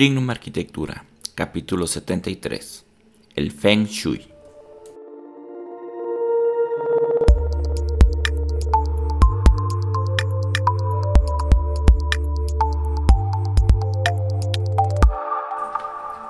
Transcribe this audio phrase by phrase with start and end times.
[0.00, 2.86] Trinum Arquitectura, capítulo 73.
[3.34, 4.26] El Feng Shui.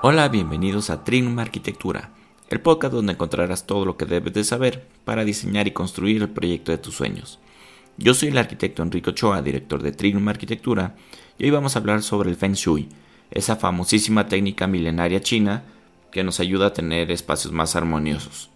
[0.02, 2.10] Hola, bienvenidos a Trinum Arquitectura,
[2.48, 6.30] el podcast donde encontrarás todo lo que debes de saber para diseñar y construir el
[6.30, 7.38] proyecto de tus sueños.
[7.96, 10.96] Yo soy el arquitecto Enrico Ochoa, director de Trinum Arquitectura,
[11.38, 12.88] y hoy vamos a hablar sobre el Feng Shui,
[13.30, 15.64] esa famosísima técnica milenaria china
[16.10, 18.50] que nos ayuda a tener espacios más armoniosos.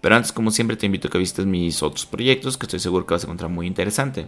[0.00, 3.06] Pero antes, como siempre, te invito a que visites mis otros proyectos que estoy seguro
[3.06, 4.26] que vas a encontrar muy interesante.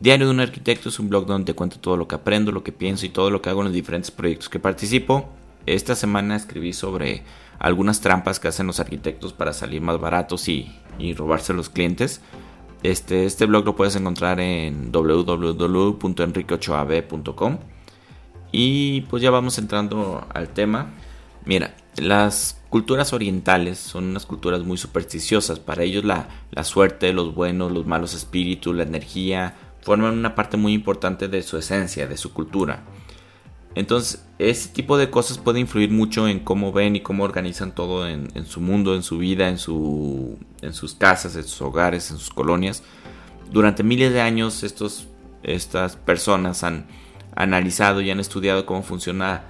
[0.00, 2.64] Diario de un arquitecto es un blog donde te cuento todo lo que aprendo, lo
[2.64, 5.28] que pienso y todo lo que hago en los diferentes proyectos que participo.
[5.66, 7.22] Esta semana escribí sobre
[7.58, 10.72] algunas trampas que hacen los arquitectos para salir más baratos y,
[11.14, 12.22] robarse a los clientes.
[12.82, 17.58] Este, este blog lo puedes encontrar en www.enriqueochoab.com.
[18.52, 20.90] Y pues ya vamos entrando al tema.
[21.44, 25.58] Mira, las culturas orientales son unas culturas muy supersticiosas.
[25.58, 30.56] Para ellos la, la suerte, los buenos, los malos espíritus, la energía, forman una parte
[30.56, 32.84] muy importante de su esencia, de su cultura.
[33.76, 38.08] Entonces, ese tipo de cosas puede influir mucho en cómo ven y cómo organizan todo
[38.08, 42.10] en, en su mundo, en su vida, en, su, en sus casas, en sus hogares,
[42.10, 42.82] en sus colonias.
[43.50, 45.06] Durante miles de años estos,
[45.44, 46.86] estas personas han
[47.34, 49.42] analizado y han estudiado cómo funciona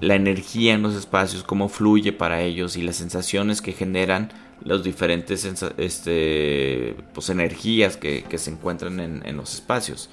[0.00, 4.82] la energía en los espacios, cómo fluye para ellos y las sensaciones que generan los
[4.82, 5.44] diferentes
[5.78, 10.10] este, pues, energías que, se encuentran en, los espacios.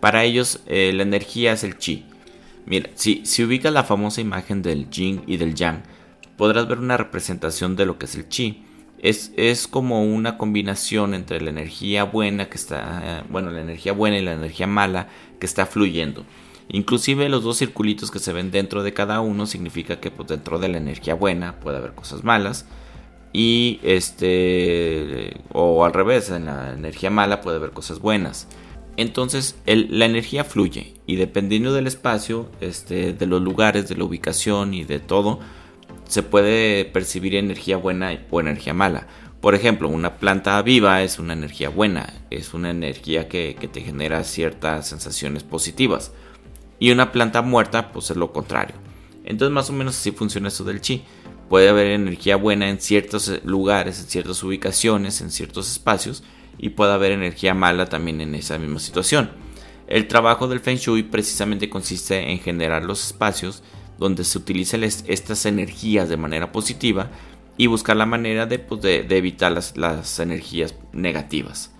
[0.00, 2.06] Para ellos eh, la energía es el chi.
[2.66, 5.82] Mira, si, si ubicas la famosa imagen del yin y del yang,
[6.36, 8.64] podrás ver una representación de lo que es el chi.
[9.00, 14.18] Es, es, como una combinación entre la energía buena que está, bueno, la energía buena
[14.18, 16.24] y la energía mala que está fluyendo.
[16.68, 20.58] Inclusive los dos circulitos que se ven dentro de cada uno significa que pues, dentro
[20.58, 22.66] de la energía buena puede haber cosas malas
[23.32, 28.48] y este o al revés en la energía mala puede haber cosas buenas.
[28.98, 34.74] Entonces la energía fluye y dependiendo del espacio, este, de los lugares, de la ubicación
[34.74, 35.38] y de todo,
[36.08, 39.06] se puede percibir energía buena o energía mala.
[39.40, 44.24] Por ejemplo, una planta viva es una energía buena, es una energía que, te genera
[44.24, 46.12] ciertas sensaciones positivas.
[46.80, 48.74] Y una planta muerta, pues es lo contrario.
[49.24, 51.04] Entonces más o menos así funciona eso del chi.
[51.48, 56.24] Puede haber energía buena en ciertos eh, lugares, en ciertas ubicaciones, en ciertos espacios.
[56.58, 59.30] Y puede haber energía mala también en esa misma situación.
[59.86, 63.62] El trabajo del Feng Shui precisamente consiste en generar los espacios
[63.98, 67.10] donde se utilizan estas energías de manera positiva
[67.56, 71.72] y buscar la manera de, pues, evitar las, las energías negativas.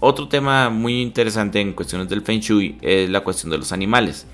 [0.00, 4.26] Otro tema muy interesante en cuestiones del Feng Shui es la cuestión de los animales.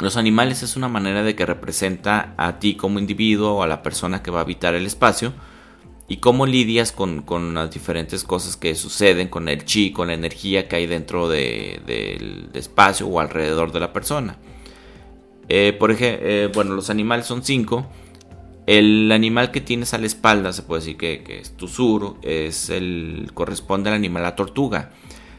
[0.00, 3.82] Los animales es una manera de que representa a ti como individuo o a la
[3.82, 5.34] persona que va a habitar el espacio
[6.08, 10.68] y cómo lidias con, las diferentes cosas que suceden con el chi, con la energía
[10.68, 14.36] que hay dentro del espacio o alrededor de la persona.
[15.48, 17.86] Eh, por ejemplo, eh, bueno, los animales son cinco
[18.66, 22.70] el animal que tienes a la espalda, se puede decir que, es tu sur, es
[22.70, 24.90] el, corresponde al animal la tortuga.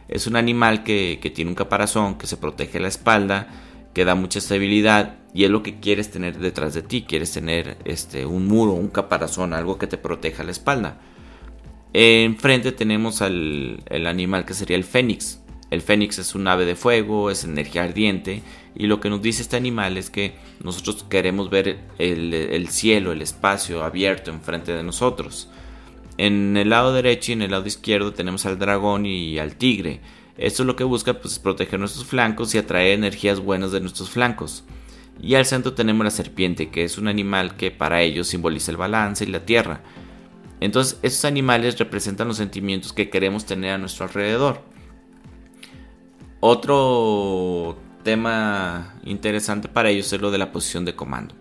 [0.09, 3.47] Es un animal que, tiene un caparazón, que se protege la espalda,
[3.93, 7.05] que da mucha estabilidad y es lo que quieres tener detrás de ti.
[7.07, 10.99] Quieres tener este, un muro, un caparazón, algo que te proteja la espalda.
[11.93, 15.39] Enfrente tenemos al el animal que sería el fénix.
[15.73, 18.43] El fénix es un ave de fuego, es energía ardiente
[18.75, 23.23] y lo que nos dice este animal es que nosotros queremos ver el, cielo, el
[23.23, 25.49] espacio abierto enfrente de nosotros.
[26.19, 30.01] En el lado derecho y en el lado izquierdo tenemos al dragón y al tigre.
[30.37, 34.11] Esto es lo que busca pues, proteger nuestros flancos y atraer energías buenas de nuestros
[34.11, 34.65] flancos.
[35.23, 38.77] Y al centro tenemos la serpiente, que es un animal que para ellos simboliza el
[38.77, 39.81] balance y la tierra.
[40.59, 44.72] Entonces, estos animales representan los sentimientos que queremos tener a nuestro alrededor.
[46.45, 51.33] Otro tema interesante para ellos es lo de la posición de comando.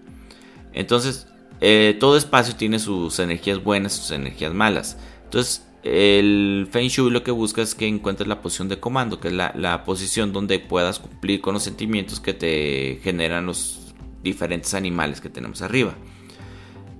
[0.72, 1.26] Entonces,
[1.60, 4.96] eh, todo espacio tiene sus energías buenas, sus energías malas.
[5.24, 9.26] Entonces, el Feng Shui lo que busca es que encuentres la posición de comando, que
[9.26, 15.20] es la, posición donde puedas cumplir con los sentimientos que te generan los diferentes animales
[15.20, 15.96] que tenemos arriba.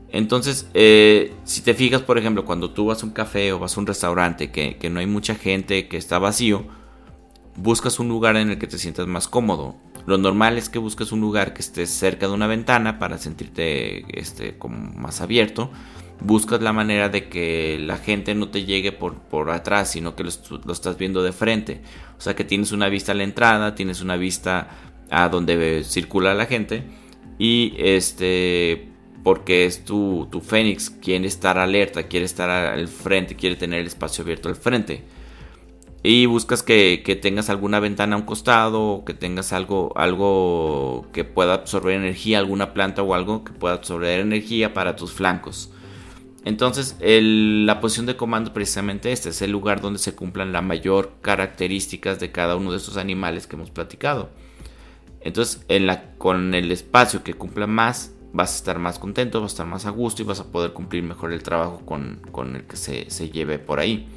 [0.08, 3.76] Entonces, eh, si te fijas, por ejemplo, cuando tú vas a un café o vas
[3.76, 6.81] a un restaurante que, que no hay mucha gente, que está vacío,
[7.56, 9.76] buscas un lugar en el que te sientas más cómodo.
[10.06, 14.04] Lo normal es que busques un lugar que esté cerca de una ventana para sentirte
[14.18, 15.70] este, como más abierto.
[16.20, 20.24] Buscas la manera de que la gente no te llegue por, por atrás, sino que
[20.24, 20.30] lo,
[20.72, 21.82] estás viendo de frente.
[22.18, 24.70] O sea que tienes una vista a la entrada, tienes una vista
[25.10, 26.84] a donde circula la gente
[27.38, 28.88] y este
[29.22, 33.86] porque es tu, tu Fénix, quiere estar alerta, quiere estar al frente, quiere tener el
[33.86, 35.04] espacio abierto al frente.
[36.02, 41.54] Y buscas que, tengas alguna ventana a un costado, que tengas algo, algo que pueda
[41.54, 45.70] absorber energía, alguna planta o algo que pueda absorber energía para tus flancos.
[46.44, 51.12] Entonces, la posición de comando precisamente este es el lugar donde se cumplan la mayor
[51.20, 54.30] características de cada uno de estos animales que hemos platicado.
[55.20, 59.52] Entonces, en la, con el espacio que cumpla más, vas a estar más contento, vas
[59.52, 62.64] a estar más a gusto y vas a poder cumplir mejor el trabajo con, el
[62.64, 64.08] que se, lleve por ahí.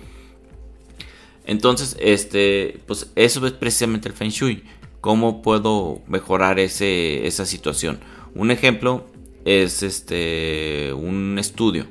[1.46, 4.64] Entonces, este, pues eso es precisamente el Feng Shui.
[5.02, 8.00] ¿Cómo puedo mejorar ese, esa situación?
[8.34, 9.06] Un ejemplo
[9.46, 11.86] es este, un estudio.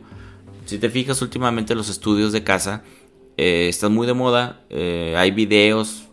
[0.67, 2.83] Si te fijas últimamente los estudios de casa
[3.37, 4.65] eh, están muy de moda.
[4.71, 6.09] Eh, hay videos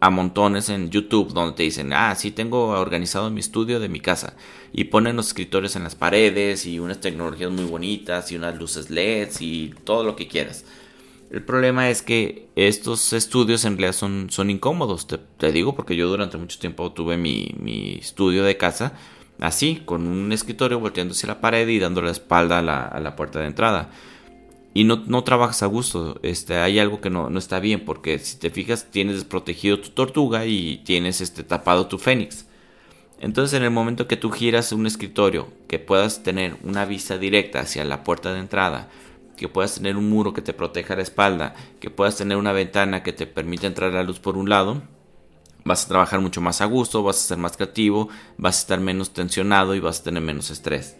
[0.00, 4.00] a montones en YouTube donde te dicen, ah, sí tengo organizado mi estudio de mi
[4.00, 4.36] casa.
[4.72, 8.90] Y ponen los escritorios en las paredes y unas tecnologías muy bonitas y unas luces
[8.90, 10.64] LEDs y todo lo que quieras.
[11.30, 16.08] El problema es que estos estudios en realidad son, son incómodos, te, digo, porque yo
[16.08, 18.92] durante mucho tiempo tuve mi, mi, estudio de casa
[19.40, 23.00] así, con un escritorio volteando hacia la pared y dando la espalda a la, a
[23.00, 23.90] la puerta de entrada
[24.74, 26.18] y no, no, trabajas a gusto.
[26.22, 29.90] Este, hay algo que no, no, está bien porque si te fijas tienes desprotegido tu
[29.90, 32.46] tortuga y tienes este, tapado tu fénix.
[33.20, 37.60] Entonces en el momento que tú giras un escritorio, que puedas tener una vista directa
[37.60, 38.90] hacia la puerta de entrada,
[39.36, 43.02] que puedas tener un muro que te proteja la espalda, que puedas tener una ventana
[43.02, 44.82] que te permita entrar la luz por un lado,
[45.64, 48.80] vas a trabajar mucho más a gusto, vas a ser más creativo, vas a estar
[48.80, 50.96] menos tensionado y vas a tener menos estrés.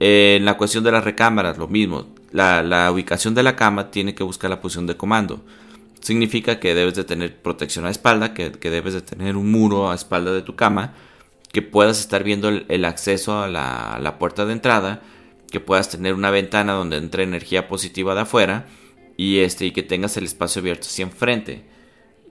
[0.00, 4.22] En la cuestión de las recámaras, lo mismo la, ubicación de la cama tiene que
[4.22, 5.40] buscar la posición de comando.
[6.00, 9.94] Significa que debes de tener protección a espalda, que, debes de tener un muro a
[9.94, 10.94] espalda de tu cama,
[11.52, 15.02] que puedas estar viendo el, acceso a la, puerta de entrada,
[15.50, 18.66] que puedas tener una ventana donde entre energía positiva de afuera
[19.16, 21.64] y, este, y que tengas el espacio abierto hacia enfrente.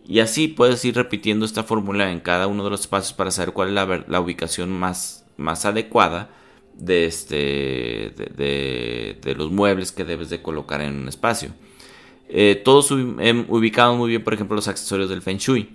[0.08, 3.54] Y así puedes ir repitiendo esta fórmula en cada uno de los espacios para saber
[3.54, 6.30] cuál es la, ubicación más, más adecuada
[6.74, 11.50] de, este, de, los muebles que debes de colocar en un espacio.
[12.30, 15.70] Eh, todos ubicados muy bien, por ejemplo, los accesorios del Feng Shui.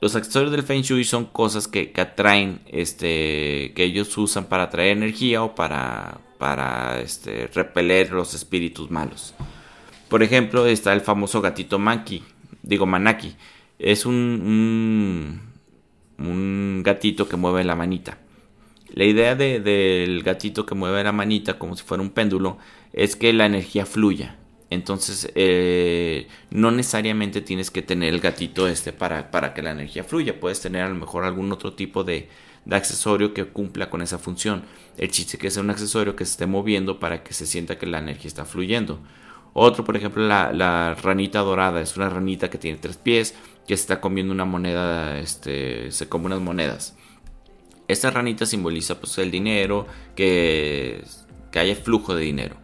[0.00, 4.96] Los accesorios del Feng Shui son cosas que, atraen, este, que ellos usan para atraer
[4.96, 9.32] energía o para, para este, repeler los espíritus malos.
[10.08, 12.24] Por ejemplo, está el famoso gatito Manki,
[12.64, 13.36] digo Manaki.
[13.78, 15.40] Es un,
[16.18, 18.18] un, un gatito que mueve la manita.
[18.88, 22.58] La idea del gatito que mueve la manita como si fuera un péndulo
[22.92, 24.36] es que la energía fluya.
[24.68, 30.02] Entonces, eh, no necesariamente tienes que tener el gatito este para, para, que la energía
[30.02, 30.40] fluya.
[30.40, 32.28] Puedes tener a lo mejor algún otro tipo de,
[32.70, 34.62] accesorio que cumpla con esa función.
[34.96, 37.86] El chiste que sea un accesorio que se esté moviendo para que se sienta que
[37.86, 39.00] la energía está fluyendo.
[39.54, 41.80] Otro, por ejemplo, la, ranita dorada.
[41.80, 43.34] Es una ranita que tiene tres pies,
[43.66, 46.96] que está comiendo una moneda, este, se come unas monedas.
[47.88, 49.86] Esta ranita simboliza pues el dinero,
[50.16, 51.04] que,
[51.50, 52.56] que haya flujo de dinero.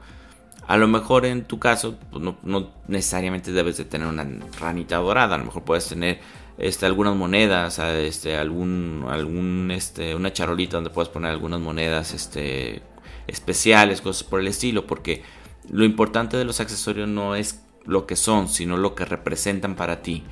[0.68, 4.26] A lo mejor en tu caso pues, no, necesariamente debes de tener una
[4.60, 6.20] ranita dorada, a lo mejor puedes tener
[6.58, 12.82] este, algunas monedas, este, algún, algún, este, una charolita donde puedas poner algunas monedas este,
[13.26, 15.22] especiales, cosas por el estilo, porque
[15.70, 20.02] lo importante de los accesorios no es lo que son, sino lo que representan para
[20.02, 20.24] ti.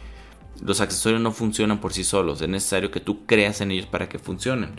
[0.63, 4.09] Los accesorios no funcionan por sí solos, es necesario que tú creas en ellos para
[4.09, 4.71] que funcionen.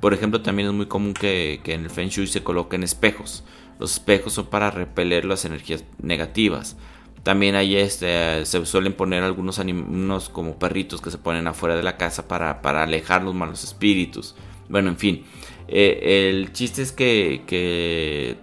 [0.00, 3.44] Por ejemplo, también es muy común que, en el Feng Shui se coloquen espejos.
[3.78, 6.76] Los espejos son para repeler las energías negativas.
[7.22, 11.82] También ahí este, se suelen poner algunos unos como perritos que se ponen afuera de
[11.82, 14.34] la casa para, alejar los malos espíritus.
[14.68, 15.24] Bueno, en fin.
[15.68, 18.36] Eh, el chiste es que, que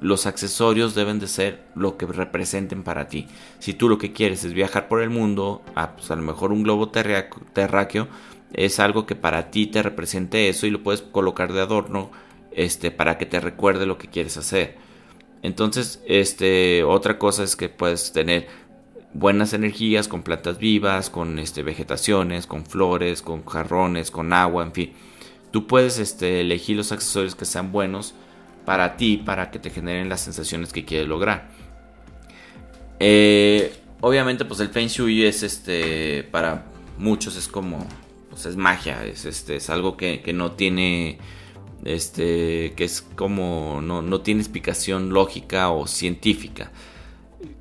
[0.00, 3.26] los accesorios deben de ser lo que representen para ti.
[3.58, 6.52] Si tú lo que quieres es viajar por el mundo, ah, pues a lo mejor
[6.52, 8.08] un globo terráqueo
[8.52, 12.10] es algo que para ti te represente eso y lo puedes colocar de adorno
[12.52, 14.76] este, para que te recuerde lo que quieres hacer.
[15.42, 18.48] Entonces, este, otra cosa es que puedes tener
[19.12, 24.72] buenas energías con plantas vivas, con este, vegetaciones, con flores, con jarrones, con agua, en
[24.72, 24.92] fin.
[25.50, 28.14] Tú puedes este, elegir los accesorios que sean buenos
[28.64, 31.48] para ti, para que te generen las sensaciones que quieres lograr.
[32.98, 36.66] Eh, obviamente, pues el Feng Shui es este, para
[36.98, 37.86] muchos es como,
[38.30, 41.18] pues es magia, es, este, es algo que, no tiene,
[41.86, 46.72] este, que es como, no, no tiene explicación lógica o científica.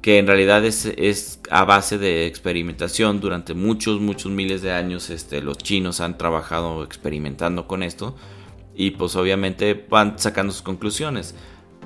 [0.02, 3.20] que en realidad es, a base de experimentación.
[3.22, 8.16] Durante muchos, muchos miles de años este, los chinos han trabajado experimentando con esto
[8.76, 11.36] y pues obviamente van sacando sus conclusiones.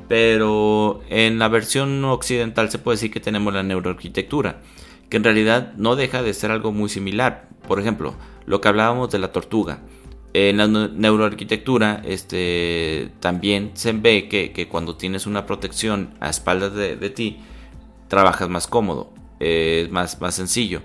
[0.07, 4.61] Pero en la versión occidental se puede decir que tenemos la neuroarquitectura,
[5.09, 7.49] que en realidad no deja de ser algo muy similar.
[7.67, 8.15] Por ejemplo,
[8.45, 9.81] lo que hablábamos de la tortuga.
[10.33, 17.09] En la neuroarquitectura este, también se ve que, cuando tienes una protección a espaldas de,
[17.09, 17.39] ti,
[18.07, 20.81] trabajas más cómodo, es más, más sencillo.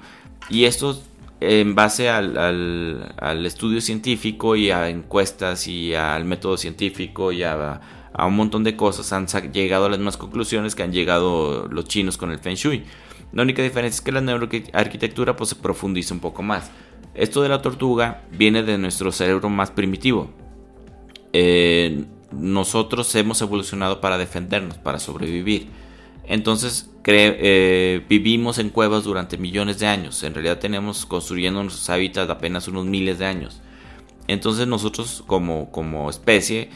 [0.48, 0.98] Y esto
[1.40, 7.80] en base al, estudio científico y a encuestas y al método científico y a,
[8.16, 12.16] un montón de cosas han llegado a las mismas conclusiones que han llegado los chinos
[12.16, 12.84] con el Feng Shui.
[13.32, 16.70] La única diferencia es que la neuroarquitectura pues, se profundiza un poco más.
[17.14, 20.30] Esto de la tortuga viene de nuestro cerebro más primitivo.
[21.32, 25.68] Eh, nosotros hemos evolucionado para defendernos, para sobrevivir.
[26.26, 30.22] Entonces eh, vivimos en cuevas durante millones de años.
[30.22, 33.60] En realidad tenemos construyendo nuestros hábitats apenas unos miles de años.
[34.26, 36.70] Entonces nosotros como, como especie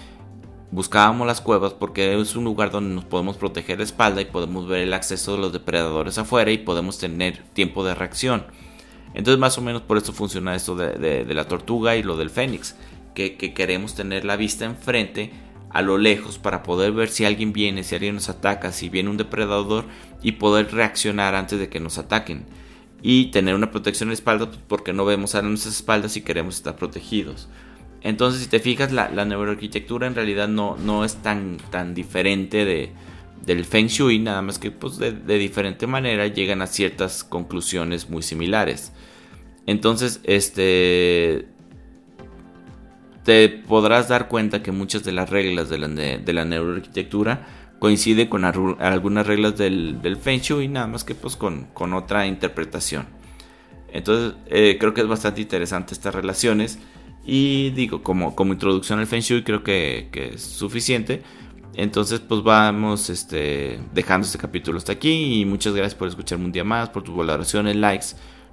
[0.70, 4.68] buscábamos las cuevas porque es un lugar donde nos podemos proteger la espalda y podemos
[4.68, 8.44] ver el acceso de los depredadores afuera y podemos tener tiempo de reacción.
[9.18, 12.76] Entonces más o menos por eso funciona esto de, la tortuga y lo del fénix,
[13.14, 15.32] que, queremos tener la vista enfrente
[15.70, 19.10] a lo lejos para poder ver si alguien viene, si alguien nos ataca, si viene
[19.10, 19.86] un depredador
[20.22, 22.46] y poder reaccionar antes de que nos ataquen.
[23.02, 26.22] Y tener una protección en la espalda pues, porque no vemos a nuestras espaldas y
[26.22, 27.48] queremos estar protegidos.
[28.02, 32.92] Entonces si te fijas la, neuroarquitectura en realidad no, no es tan, tan diferente de,
[33.44, 38.22] del Feng Shui, nada más que pues, de, diferente manera llegan a ciertas conclusiones muy
[38.22, 38.92] similares.
[39.66, 41.46] Entonces, este
[43.24, 47.46] te podrás dar cuenta que muchas de las reglas de la, de, la neuroarquitectura
[47.78, 52.26] coinciden con algunas reglas del, del, Feng Shui, nada más que pues con, con otra
[52.26, 53.06] interpretación.
[53.92, 56.78] Entonces, eh, creo que es bastante interesante estas relaciones.
[57.24, 61.22] Y digo, como, como introducción al Feng Shui, creo que, que es suficiente.
[61.78, 65.40] Entonces, pues vamos este, dejando este capítulo hasta aquí.
[65.40, 68.06] Y muchas gracias por escucharme un día más, por tus valoraciones, likes.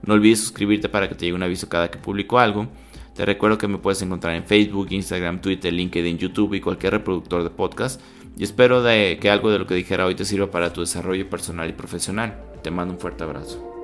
[0.04, 2.68] No olvides suscribirte para que te llegue un aviso cada que publico algo.
[3.16, 7.44] Te recuerdo que me puedes encontrar en Facebook, Instagram, Twitter, LinkedIn, YouTube y cualquier reproductor
[7.44, 8.00] de podcast.
[8.38, 11.68] Y espero que algo de lo que dijera hoy te sirva para tu desarrollo personal
[11.68, 12.40] y profesional.
[12.62, 13.75] Te mando un fuerte abrazo.